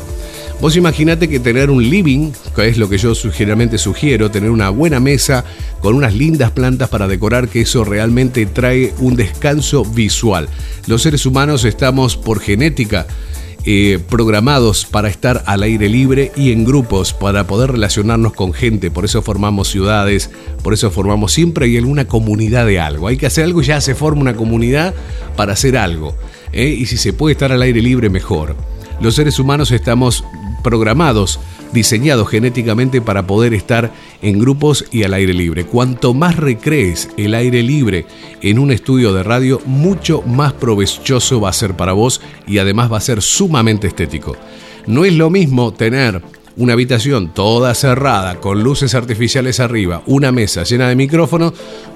Vos 0.61 0.76
imaginate 0.76 1.26
que 1.26 1.40
tener 1.40 1.71
un 1.71 1.88
living, 1.88 2.33
que 2.55 2.69
es 2.69 2.76
lo 2.76 2.90
que 2.90 2.99
yo 2.99 3.14
generalmente 3.14 3.79
sugiero, 3.79 4.31
tener 4.31 4.50
una 4.50 4.69
buena 4.69 5.00
mesa 5.00 5.43
con 5.81 5.95
unas 5.95 6.14
lindas 6.14 6.50
plantas 6.50 6.90
para 6.90 7.09
decorar, 7.09 7.49
que 7.49 7.62
eso 7.62 7.83
realmente 7.83 8.45
trae 8.45 8.93
un 8.99 9.17
descanso 9.17 9.87
visual. 9.87 10.50
Los 10.87 11.00
seres 11.00 11.25
humanos 11.25 11.64
estamos 11.64 12.19
por 12.19 12.40
genética 12.40 13.07
eh, 13.64 13.99
programados 14.11 14.85
para 14.85 15.09
estar 15.09 15.45
al 15.47 15.62
aire 15.62 15.88
libre 15.88 16.31
y 16.37 16.52
en 16.52 16.67
grupos 16.67 17.14
para 17.14 17.47
poder 17.47 17.73
relacionarnos 17.73 18.35
con 18.35 18.52
gente. 18.52 18.90
Por 18.90 19.07
eso 19.07 19.23
formamos 19.23 19.69
ciudades, 19.69 20.31
por 20.62 20.75
eso 20.75 20.90
formamos 20.90 21.33
siempre 21.33 21.67
hay 21.67 21.79
alguna 21.79 22.07
comunidad 22.07 22.67
de 22.67 22.81
algo. 22.81 23.09
Hay 23.09 23.17
que 23.17 23.26
hacer 23.26 23.45
algo 23.45 23.62
y 23.62 23.64
ya 23.64 23.81
se 23.81 23.95
forma 23.95 24.21
una 24.21 24.37
comunidad 24.37 24.93
para 25.37 25.55
hacer 25.55 25.79
algo. 25.79 26.14
¿eh? 26.52 26.69
Y 26.69 26.85
si 26.85 26.99
se 26.99 27.14
puede 27.14 27.33
estar 27.33 27.50
al 27.50 27.62
aire 27.62 27.81
libre, 27.81 28.11
mejor. 28.11 28.57
Los 29.00 29.14
seres 29.14 29.38
humanos 29.38 29.71
estamos 29.71 30.25
programados, 30.62 31.40
diseñados 31.73 32.29
genéticamente 32.29 33.00
para 33.00 33.26
poder 33.26 33.55
estar 33.55 33.93
en 34.23 34.38
grupos 34.38 34.85
y 34.90 35.02
al 35.05 35.14
aire 35.14 35.35
libre. 35.35 35.64
Cuanto 35.64 36.14
más 36.14 36.37
recrees 36.37 37.09
el 37.17 37.35
aire 37.35 37.62
libre 37.62 38.07
en 38.43 38.59
un 38.59 38.71
estudio 38.71 39.12
de 39.12 39.23
radio, 39.23 39.61
mucho 39.67 40.23
más 40.23 40.52
provechoso 40.52 41.40
va 41.40 41.50
a 41.50 41.55
ser 41.55 41.75
para 41.75 41.93
vos 41.93 42.21
y 42.47 42.59
además 42.59 42.93
va 42.93 42.99
a 42.99 43.02
ser 43.02 43.23
sumamente 43.23 43.87
estético. 43.87 44.37
No 44.87 45.05
es 45.05 45.14
lo 45.14 45.31
mismo 45.31 45.73
tener 45.73 46.23
una 46.57 46.73
habitación 46.75 47.33
toda 47.33 47.75
cerrada, 47.75 48.37
con 48.40 48.62
luces 48.62 48.95
artificiales 48.95 49.61
arriba, 49.61 50.02
una 50.07 50.33
mesa 50.33 50.64
llena 50.64 50.88
de 50.88 50.97
micrófonos, 50.97 51.55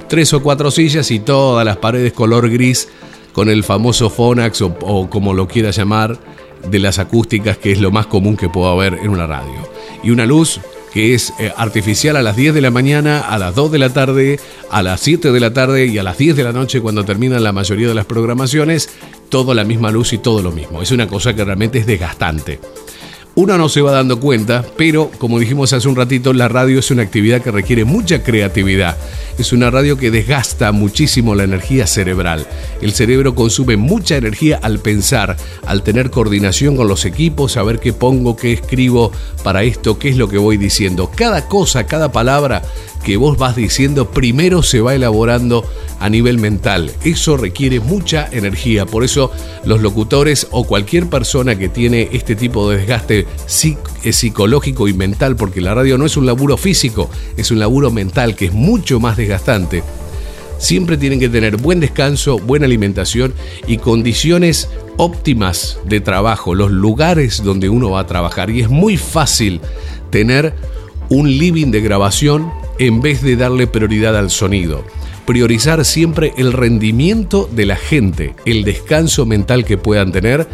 tres 0.08 0.32
o 0.32 0.42
cuatro 0.42 0.70
sillas 0.70 1.10
y 1.10 1.20
todas 1.20 1.64
las 1.64 1.76
paredes 1.76 2.12
color 2.12 2.48
gris 2.48 2.88
con 3.32 3.48
el 3.48 3.64
famoso 3.64 4.10
Phonax 4.10 4.62
o, 4.62 5.10
como 5.10 5.34
lo 5.34 5.48
quiera 5.48 5.70
llamar, 5.70 6.18
de 6.70 6.78
las 6.78 6.98
acústicas, 6.98 7.58
que 7.58 7.72
es 7.72 7.80
lo 7.80 7.90
más 7.90 8.06
común 8.06 8.36
que 8.36 8.48
puedo 8.48 8.68
haber 8.68 8.94
en 8.94 9.10
una 9.10 9.26
radio. 9.26 9.68
Y 10.02 10.10
una 10.10 10.26
luz 10.26 10.60
que 10.94 11.12
es 11.12 11.32
eh, 11.40 11.52
artificial 11.56 12.14
a 12.14 12.22
las 12.22 12.36
10 12.36 12.54
de 12.54 12.60
la 12.60 12.70
mañana, 12.70 13.18
a 13.18 13.36
las 13.36 13.54
2 13.56 13.72
de 13.72 13.78
la 13.80 13.90
tarde, 13.90 14.38
a 14.70 14.80
las 14.80 15.00
7 15.00 15.32
de 15.32 15.40
la 15.40 15.52
tarde 15.52 15.86
y 15.86 15.98
a 15.98 16.04
las 16.04 16.16
10 16.18 16.36
de 16.36 16.44
la 16.44 16.52
noche 16.52 16.80
cuando 16.80 17.04
terminan 17.04 17.42
la 17.42 17.52
mayoría 17.52 17.88
de 17.88 17.94
las 17.94 18.06
programaciones, 18.06 18.90
todo 19.28 19.54
la 19.54 19.64
misma 19.64 19.90
luz 19.90 20.12
y 20.12 20.18
todo 20.18 20.40
lo 20.40 20.52
mismo. 20.52 20.82
Es 20.82 20.92
una 20.92 21.08
cosa 21.08 21.34
que 21.34 21.44
realmente 21.44 21.80
es 21.80 21.86
desgastante. 21.86 22.60
Uno 23.36 23.58
no 23.58 23.68
se 23.68 23.82
va 23.82 23.90
dando 23.90 24.20
cuenta, 24.20 24.64
pero 24.76 25.10
como 25.18 25.40
dijimos 25.40 25.72
hace 25.72 25.88
un 25.88 25.96
ratito, 25.96 26.32
la 26.32 26.46
radio 26.46 26.78
es 26.78 26.92
una 26.92 27.02
actividad 27.02 27.42
que 27.42 27.50
requiere 27.50 27.84
mucha 27.84 28.22
creatividad. 28.22 28.96
Es 29.38 29.52
una 29.52 29.70
radio 29.70 29.96
que 29.96 30.12
desgasta 30.12 30.70
muchísimo 30.70 31.34
la 31.34 31.42
energía 31.42 31.88
cerebral. 31.88 32.46
El 32.80 32.92
cerebro 32.92 33.34
consume 33.34 33.76
mucha 33.76 34.16
energía 34.16 34.60
al 34.62 34.78
pensar, 34.78 35.36
al 35.66 35.82
tener 35.82 36.10
coordinación 36.10 36.76
con 36.76 36.86
los 36.86 37.04
equipos, 37.04 37.52
saber 37.52 37.80
qué 37.80 37.92
pongo, 37.92 38.36
qué 38.36 38.52
escribo 38.52 39.10
para 39.42 39.64
esto, 39.64 39.98
qué 39.98 40.10
es 40.10 40.16
lo 40.16 40.28
que 40.28 40.38
voy 40.38 40.56
diciendo. 40.56 41.10
Cada 41.12 41.48
cosa, 41.48 41.86
cada 41.86 42.12
palabra 42.12 42.62
que 43.04 43.16
vos 43.16 43.38
vas 43.38 43.54
diciendo 43.54 44.10
primero 44.10 44.62
se 44.62 44.80
va 44.80 44.94
elaborando 44.94 45.64
a 46.00 46.08
nivel 46.08 46.38
mental. 46.38 46.90
Eso 47.04 47.36
requiere 47.36 47.78
mucha 47.78 48.28
energía. 48.32 48.86
Por 48.86 49.04
eso 49.04 49.30
los 49.64 49.80
locutores 49.80 50.48
o 50.50 50.64
cualquier 50.64 51.08
persona 51.08 51.56
que 51.56 51.68
tiene 51.68 52.08
este 52.12 52.34
tipo 52.34 52.70
de 52.70 52.78
desgaste 52.78 53.26
eh, 54.02 54.12
psicológico 54.12 54.88
y 54.88 54.94
mental, 54.94 55.36
porque 55.36 55.60
la 55.60 55.74
radio 55.74 55.98
no 55.98 56.06
es 56.06 56.16
un 56.16 56.26
laburo 56.26 56.56
físico, 56.56 57.10
es 57.36 57.50
un 57.50 57.58
laburo 57.58 57.90
mental 57.90 58.34
que 58.34 58.46
es 58.46 58.52
mucho 58.52 58.98
más 58.98 59.16
desgastante. 59.16 59.84
Siempre 60.58 60.96
tienen 60.96 61.20
que 61.20 61.28
tener 61.28 61.58
buen 61.58 61.80
descanso, 61.80 62.38
buena 62.38 62.64
alimentación 62.64 63.34
y 63.66 63.78
condiciones 63.78 64.70
óptimas 64.96 65.78
de 65.84 66.00
trabajo, 66.00 66.54
los 66.54 66.70
lugares 66.70 67.42
donde 67.42 67.68
uno 67.68 67.90
va 67.90 68.00
a 68.00 68.06
trabajar. 68.06 68.50
Y 68.50 68.60
es 68.60 68.70
muy 68.70 68.96
fácil 68.96 69.60
tener 70.10 70.54
un 71.10 71.28
living 71.28 71.70
de 71.70 71.80
grabación 71.82 72.50
en 72.78 73.00
vez 73.00 73.22
de 73.22 73.36
darle 73.36 73.66
prioridad 73.66 74.16
al 74.16 74.30
sonido. 74.30 74.84
Priorizar 75.26 75.84
siempre 75.84 76.32
el 76.36 76.52
rendimiento 76.52 77.48
de 77.50 77.66
la 77.66 77.76
gente, 77.76 78.34
el 78.44 78.64
descanso 78.64 79.24
mental 79.26 79.64
que 79.64 79.78
puedan 79.78 80.12
tener 80.12 80.46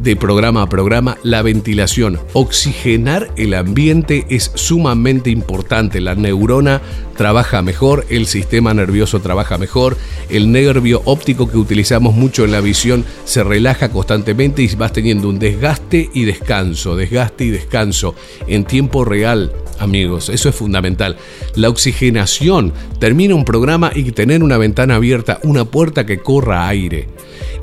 de 0.00 0.16
programa 0.16 0.62
a 0.62 0.68
programa, 0.68 1.18
la 1.22 1.42
ventilación, 1.42 2.18
oxigenar 2.32 3.30
el 3.36 3.54
ambiente 3.54 4.26
es 4.30 4.50
sumamente 4.54 5.30
importante. 5.30 6.00
La 6.00 6.14
neurona 6.14 6.80
trabaja 7.16 7.62
mejor, 7.62 8.06
el 8.08 8.26
sistema 8.26 8.74
nervioso 8.74 9.20
trabaja 9.20 9.58
mejor, 9.58 9.96
el 10.28 10.50
nervio 10.50 11.02
óptico 11.04 11.50
que 11.50 11.58
utilizamos 11.58 12.14
mucho 12.14 12.44
en 12.44 12.52
la 12.52 12.60
visión 12.60 13.04
se 13.24 13.44
relaja 13.44 13.90
constantemente 13.90 14.62
y 14.62 14.74
vas 14.74 14.92
teniendo 14.92 15.28
un 15.28 15.38
desgaste 15.38 16.10
y 16.12 16.24
descanso, 16.24 16.96
desgaste 16.96 17.44
y 17.44 17.50
descanso 17.50 18.14
en 18.46 18.64
tiempo 18.64 19.04
real 19.04 19.52
amigos. 19.78 20.28
Eso 20.28 20.48
es 20.48 20.54
fundamental. 20.54 21.16
La 21.54 21.68
oxigenación. 21.68 22.72
Termina 22.98 23.34
un 23.34 23.44
programa 23.44 23.90
y 23.94 24.12
tener 24.12 24.42
una 24.42 24.56
ventana 24.58 24.94
abierta, 24.94 25.40
una 25.42 25.64
puerta 25.64 26.06
que 26.06 26.18
corra 26.18 26.68
aire. 26.68 27.08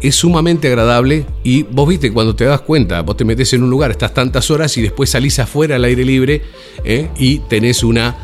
Es 0.02 0.16
sumamente 0.16 0.70
agradable 0.70 1.26
y 1.44 1.64
vos 1.64 1.88
viste 1.88 2.14
cuando 2.14 2.34
te 2.36 2.46
das 2.46 2.62
cuenta, 2.62 3.02
vos 3.02 3.18
te 3.18 3.26
metes 3.26 3.52
en 3.54 3.64
un 3.64 3.70
lugar, 3.70 3.92
estás 3.92 4.14
tantas 4.14 4.50
horas 4.50 4.78
y 4.78 4.82
después 4.82 5.10
salís 5.10 5.40
afuera 5.40 5.76
al 5.76 5.84
aire 5.84 6.06
libre 6.06 6.42
¿eh? 6.86 7.10
y 7.18 7.40
tenés 7.40 7.84
una, 7.84 8.16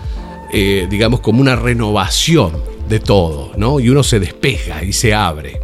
eh, 0.53 0.87
digamos, 0.89 1.19
como 1.19 1.41
una 1.41 1.57
renovación 1.57 2.53
de 2.87 2.99
todo, 2.99 3.51
¿no? 3.57 3.81
Y 3.81 3.89
uno 3.89 4.03
se 4.03 4.21
despeja 4.21 4.83
y 4.83 4.93
se 4.93 5.13
abre. 5.13 5.59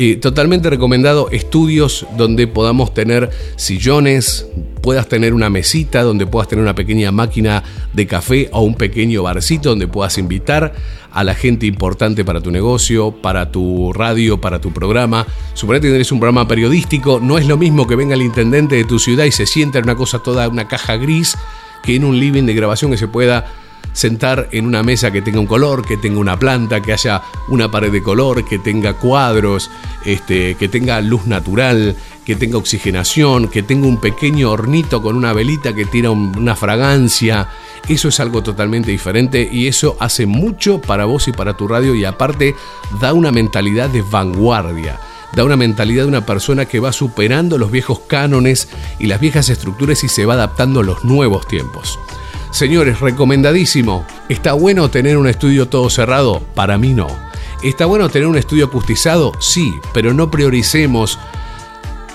Eh, 0.00 0.14
totalmente 0.14 0.70
recomendado 0.70 1.28
estudios 1.32 2.06
donde 2.16 2.46
podamos 2.46 2.94
tener 2.94 3.30
sillones, 3.56 4.46
puedas 4.80 5.08
tener 5.08 5.34
una 5.34 5.50
mesita, 5.50 6.02
donde 6.02 6.24
puedas 6.24 6.46
tener 6.46 6.62
una 6.62 6.74
pequeña 6.74 7.10
máquina 7.10 7.64
de 7.94 8.06
café 8.06 8.48
o 8.52 8.60
un 8.62 8.76
pequeño 8.76 9.24
barcito 9.24 9.70
donde 9.70 9.88
puedas 9.88 10.16
invitar 10.18 10.72
a 11.18 11.24
la 11.24 11.34
gente 11.34 11.66
importante 11.66 12.24
para 12.24 12.40
tu 12.40 12.52
negocio, 12.52 13.10
para 13.10 13.50
tu 13.50 13.92
radio, 13.92 14.40
para 14.40 14.60
tu 14.60 14.72
programa. 14.72 15.26
Suponete 15.52 15.88
que 15.88 15.92
tenés 15.94 16.12
un 16.12 16.20
programa 16.20 16.46
periodístico, 16.46 17.18
no 17.20 17.38
es 17.38 17.46
lo 17.48 17.56
mismo 17.56 17.88
que 17.88 17.96
venga 17.96 18.14
el 18.14 18.22
intendente 18.22 18.76
de 18.76 18.84
tu 18.84 19.00
ciudad 19.00 19.24
y 19.24 19.32
se 19.32 19.44
sienta 19.44 19.78
en 19.78 19.84
una 19.86 19.96
cosa 19.96 20.20
toda, 20.20 20.48
una 20.48 20.68
caja 20.68 20.94
gris, 20.94 21.36
que 21.82 21.96
en 21.96 22.04
un 22.04 22.20
living 22.20 22.44
de 22.44 22.54
grabación 22.54 22.92
que 22.92 22.96
se 22.96 23.08
pueda 23.08 23.46
sentar 23.92 24.48
en 24.52 24.64
una 24.64 24.84
mesa 24.84 25.10
que 25.10 25.20
tenga 25.20 25.40
un 25.40 25.48
color, 25.48 25.84
que 25.84 25.96
tenga 25.96 26.20
una 26.20 26.38
planta, 26.38 26.80
que 26.80 26.92
haya 26.92 27.20
una 27.48 27.68
pared 27.68 27.90
de 27.90 28.00
color, 28.00 28.44
que 28.44 28.60
tenga 28.60 28.94
cuadros, 28.94 29.72
este, 30.04 30.54
que 30.54 30.68
tenga 30.68 31.00
luz 31.00 31.26
natural, 31.26 31.96
que 32.24 32.36
tenga 32.36 32.58
oxigenación, 32.58 33.48
que 33.48 33.64
tenga 33.64 33.88
un 33.88 34.00
pequeño 34.00 34.52
hornito 34.52 35.02
con 35.02 35.16
una 35.16 35.32
velita 35.32 35.74
que 35.74 35.84
tira 35.84 36.12
una 36.12 36.54
fragancia. 36.54 37.48
Eso 37.88 38.08
es 38.08 38.20
algo 38.20 38.42
totalmente 38.42 38.90
diferente 38.90 39.48
y 39.50 39.66
eso 39.66 39.96
hace 40.00 40.26
mucho 40.26 40.80
para 40.80 41.04
vos 41.04 41.28
y 41.28 41.32
para 41.32 41.56
tu 41.56 41.68
radio 41.68 41.94
y 41.94 42.04
aparte 42.04 42.54
da 43.00 43.12
una 43.12 43.30
mentalidad 43.32 43.88
de 43.88 44.02
vanguardia 44.02 44.98
da 45.34 45.44
una 45.44 45.56
mentalidad 45.56 46.04
de 46.04 46.08
una 46.08 46.26
persona 46.26 46.64
que 46.64 46.80
va 46.80 46.92
superando 46.92 47.58
los 47.58 47.70
viejos 47.70 48.00
cánones 48.00 48.68
y 48.98 49.06
las 49.06 49.20
viejas 49.20 49.48
estructuras 49.50 50.02
y 50.02 50.08
se 50.08 50.24
va 50.24 50.34
adaptando 50.34 50.80
a 50.80 50.84
los 50.84 51.04
nuevos 51.04 51.46
tiempos. 51.46 51.98
Señores, 52.50 53.00
recomendadísimo. 53.00 54.06
¿Está 54.28 54.54
bueno 54.54 54.90
tener 54.90 55.18
un 55.18 55.28
estudio 55.28 55.68
todo 55.68 55.90
cerrado? 55.90 56.40
Para 56.54 56.78
mí 56.78 56.94
no. 56.94 57.06
¿Está 57.62 57.86
bueno 57.86 58.08
tener 58.08 58.26
un 58.26 58.38
estudio 58.38 58.66
acustizado? 58.66 59.32
Sí, 59.38 59.74
pero 59.92 60.14
no 60.14 60.30
prioricemos, 60.30 61.18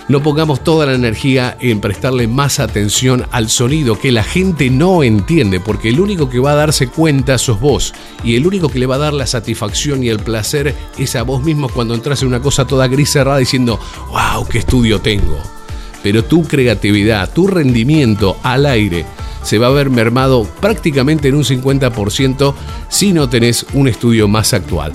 no 0.08 0.22
pongamos 0.22 0.64
toda 0.64 0.86
la 0.86 0.94
energía 0.94 1.58
en 1.60 1.80
prestarle 1.80 2.28
más 2.28 2.60
atención 2.60 3.26
al 3.32 3.50
sonido 3.50 4.00
que 4.00 4.12
la 4.12 4.24
gente 4.24 4.70
no 4.70 5.04
entiende, 5.04 5.60
porque 5.60 5.90
el 5.90 6.00
único 6.00 6.30
que 6.30 6.40
va 6.40 6.52
a 6.52 6.56
darse 6.56 6.88
cuenta 6.88 7.38
sos 7.38 7.60
vos, 7.60 7.94
y 8.24 8.36
el 8.36 8.46
único 8.46 8.70
que 8.70 8.80
le 8.80 8.86
va 8.86 8.96
a 8.96 9.00
dar 9.00 9.14
la 9.14 9.28
satisfacción 9.28 10.04
y 10.04 10.10
el 10.10 10.20
placer 10.20 10.76
es 10.98 11.16
a 11.16 11.24
vos 11.24 11.44
mismo 11.44 11.70
cuando 11.70 11.94
entras 11.94 12.22
en 12.22 12.28
una 12.28 12.42
cosa 12.42 12.68
toda 12.68 12.88
gris 12.88 13.12
cerrada 13.12 13.38
diciendo, 13.38 13.80
wow, 14.10 14.46
qué 14.48 14.60
estudio 14.60 15.00
tengo. 15.00 15.38
Pero 16.02 16.26
tu 16.26 16.44
creatividad, 16.44 17.32
tu 17.32 17.48
rendimiento 17.48 18.38
al 18.44 18.66
aire, 18.66 19.06
se 19.42 19.58
va 19.58 19.68
a 19.68 19.72
ver 19.72 19.90
mermado 19.90 20.46
prácticamente 20.62 21.28
en 21.28 21.36
un 21.36 21.44
50% 21.44 22.54
si 22.90 23.14
no 23.14 23.30
tenés 23.30 23.66
un 23.74 23.88
estudio 23.88 24.28
más 24.28 24.54
actual. 24.54 24.92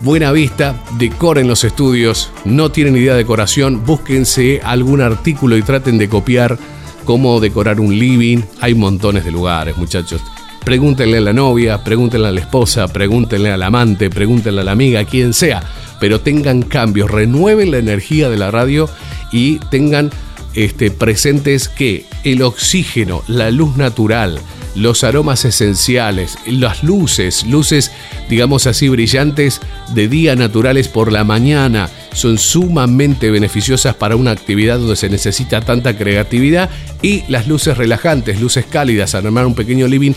Buena 0.00 0.30
Vista, 0.30 0.82
decoren 0.98 1.48
los 1.48 1.64
estudios, 1.64 2.30
no 2.44 2.70
tienen 2.70 2.96
idea 2.96 3.12
de 3.12 3.18
decoración, 3.18 3.84
búsquense 3.86 4.60
algún 4.62 5.00
artículo 5.00 5.56
y 5.56 5.62
traten 5.62 5.96
de 5.96 6.08
copiar 6.08 6.58
cómo 7.04 7.40
decorar 7.40 7.80
un 7.80 7.98
living. 7.98 8.42
Hay 8.60 8.74
montones 8.74 9.24
de 9.24 9.30
lugares, 9.30 9.78
muchachos. 9.78 10.20
Pregúntenle 10.64 11.18
a 11.18 11.22
la 11.22 11.32
novia, 11.32 11.82
pregúntenle 11.82 12.28
a 12.28 12.32
la 12.32 12.40
esposa, 12.40 12.88
pregúntenle 12.88 13.50
al 13.50 13.62
amante, 13.62 14.10
pregúntenle 14.10 14.60
a 14.60 14.64
la 14.64 14.72
amiga, 14.72 15.04
quien 15.04 15.32
sea, 15.32 15.62
pero 15.98 16.20
tengan 16.20 16.62
cambios, 16.62 17.10
renueven 17.10 17.70
la 17.70 17.78
energía 17.78 18.28
de 18.28 18.36
la 18.36 18.50
radio 18.50 18.90
y 19.32 19.56
tengan 19.70 20.10
este, 20.54 20.90
presentes 20.90 21.68
que 21.68 22.04
el 22.24 22.42
oxígeno, 22.42 23.22
la 23.28 23.50
luz 23.50 23.76
natural, 23.76 24.40
los 24.76 25.04
aromas 25.04 25.44
esenciales, 25.44 26.36
las 26.46 26.82
luces, 26.82 27.44
luces, 27.44 27.90
digamos 28.28 28.66
así, 28.66 28.88
brillantes 28.88 29.60
de 29.94 30.08
día 30.08 30.36
naturales 30.36 30.88
por 30.88 31.10
la 31.10 31.24
mañana, 31.24 31.88
son 32.12 32.38
sumamente 32.38 33.30
beneficiosas 33.30 33.94
para 33.94 34.16
una 34.16 34.30
actividad 34.30 34.78
donde 34.78 34.96
se 34.96 35.08
necesita 35.08 35.60
tanta 35.60 35.96
creatividad 35.96 36.70
y 37.02 37.24
las 37.28 37.48
luces 37.48 37.76
relajantes, 37.76 38.40
luces 38.40 38.66
cálidas, 38.66 39.14
armar 39.14 39.46
un 39.46 39.54
pequeño 39.54 39.88
living, 39.88 40.12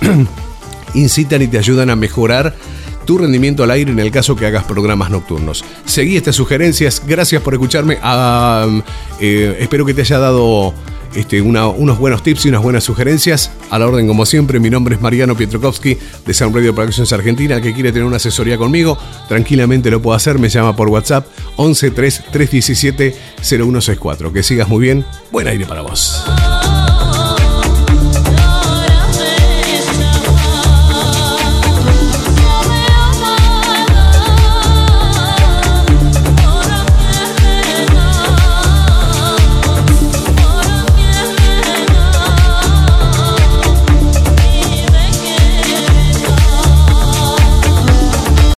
incitan 0.94 1.42
y 1.42 1.46
te 1.46 1.58
ayudan 1.58 1.90
a 1.90 1.96
mejorar 1.96 2.54
tu 3.06 3.18
rendimiento 3.18 3.64
al 3.64 3.70
aire 3.70 3.90
en 3.90 3.98
el 3.98 4.10
caso 4.10 4.36
que 4.36 4.46
hagas 4.46 4.64
programas 4.64 5.10
nocturnos. 5.10 5.64
Seguí 5.84 6.16
estas 6.16 6.36
sugerencias, 6.36 7.02
gracias 7.06 7.42
por 7.42 7.54
escucharme, 7.54 7.98
ah, 8.02 8.68
eh, 9.20 9.56
espero 9.60 9.84
que 9.84 9.94
te 9.94 10.02
haya 10.02 10.18
dado 10.18 10.74
este, 11.14 11.40
unos 11.40 11.98
buenos 11.98 12.22
tips 12.22 12.46
y 12.46 12.48
unas 12.48 12.62
buenas 12.62 12.84
sugerencias. 12.84 13.50
A 13.70 13.78
la 13.78 13.86
orden, 13.86 14.06
como 14.06 14.26
siempre, 14.26 14.60
mi 14.60 14.70
nombre 14.70 14.94
es 14.94 15.00
Mariano 15.00 15.36
Pietrokowski 15.36 15.98
de 16.26 16.34
Sound 16.34 16.54
Radio 16.54 16.74
Productions 16.74 17.12
Argentina. 17.12 17.60
que 17.60 17.74
quiere 17.74 17.92
tener 17.92 18.06
una 18.06 18.16
asesoría 18.16 18.56
conmigo, 18.56 18.98
tranquilamente 19.28 19.90
lo 19.90 20.00
puedo 20.00 20.16
hacer. 20.16 20.38
Me 20.38 20.48
llama 20.48 20.76
por 20.76 20.88
WhatsApp 20.88 21.26
11 21.56 21.90
3 21.90 22.22
317 22.32 23.16
0164. 23.42 24.32
Que 24.32 24.42
sigas 24.42 24.68
muy 24.68 24.80
bien. 24.80 25.04
Buen 25.30 25.48
aire 25.48 25.66
para 25.66 25.82
vos. 25.82 26.24